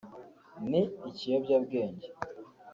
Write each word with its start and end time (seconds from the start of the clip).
ni 0.69 0.81
ikiyobyabwenge” 1.09 2.07